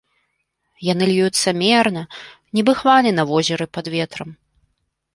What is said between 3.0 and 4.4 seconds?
на возеры пад ветрам.